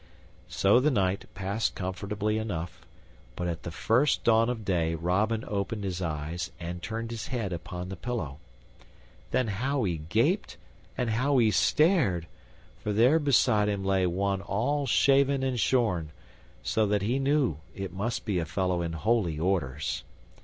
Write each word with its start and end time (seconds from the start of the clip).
So 0.47 0.79
the 0.79 0.89
night 0.89 1.25
passed 1.35 1.75
comfortably 1.75 2.39
enough, 2.39 2.87
but 3.35 3.47
at 3.47 3.61
the 3.61 3.69
first 3.69 4.23
dawn 4.23 4.49
of 4.49 4.65
day 4.65 4.95
Robin 4.95 5.45
opened 5.47 5.83
his 5.83 6.01
eyes 6.01 6.51
and 6.59 6.81
turned 6.81 7.11
his 7.11 7.27
head 7.27 7.53
upon 7.53 7.89
the 7.89 7.95
pillow. 7.95 8.39
Then 9.29 9.47
how 9.47 9.83
he 9.83 9.97
gaped 9.99 10.57
and 10.97 11.11
how 11.11 11.37
he 11.37 11.51
stared, 11.51 12.25
for 12.79 12.91
there 12.93 13.19
beside 13.19 13.69
him 13.69 13.85
lay 13.85 14.07
one 14.07 14.41
all 14.41 14.87
shaven 14.87 15.43
and 15.43 15.59
shorn, 15.59 16.09
so 16.63 16.87
that 16.87 17.03
he 17.03 17.19
knew 17.19 17.57
that 17.75 17.83
it 17.83 17.93
must 17.93 18.25
be 18.25 18.39
a 18.39 18.45
fellow 18.45 18.81
in 18.81 18.93
holy 18.93 19.37
orders. 19.37 20.03